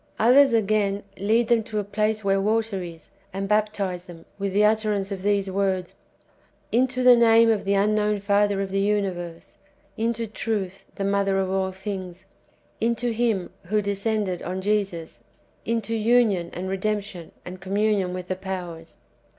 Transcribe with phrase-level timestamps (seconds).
[0.17, 4.65] Others, again, lead them to a place where water is, and baptize them, with the
[4.65, 5.93] utterance of these w^ords,"
[6.71, 9.59] Into the name of the unknown Father of the uni verse—
[9.97, 12.25] Into truth, the mother of all things—
[12.81, 15.23] into Him who descended on Jesus—
[15.65, 18.97] into union, and redemption, and com munion with the powers."